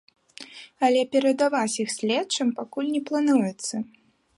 Але 0.87 1.01
перадаваць 1.15 1.75
іх 1.83 1.93
следчым 1.97 2.47
пакуль 2.61 2.93
не 2.97 3.01
плануецца. 3.13 3.75